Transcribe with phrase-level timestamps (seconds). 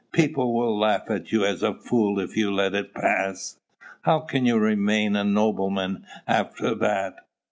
[0.11, 3.59] People will laugh at you as at a fool if you let it pass.
[4.01, 7.19] How can you remain a nobleman after that?